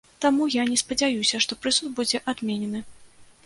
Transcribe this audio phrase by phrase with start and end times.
[0.23, 2.87] Таму я не спадзяюся, што прысуд будзе адменены.